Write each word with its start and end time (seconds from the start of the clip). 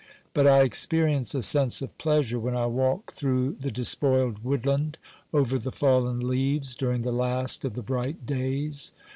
But 0.33 0.47
I 0.47 0.63
experience 0.63 1.35
a 1.35 1.43
sense 1.43 1.79
of 1.79 1.95
pleasure 1.99 2.39
when 2.39 2.55
I 2.57 2.65
walk 2.65 3.11
through 3.13 3.57
the 3.59 3.69
despoiled 3.69 4.43
wood 4.43 4.65
land, 4.65 4.97
over 5.31 5.59
the 5.59 5.71
fallen 5.71 6.27
leaves, 6.27 6.75
during 6.75 7.03
the 7.03 7.11
last 7.11 7.63
of 7.63 7.75
the 7.75 7.83
bright 7.83 8.25
days. 8.25 8.93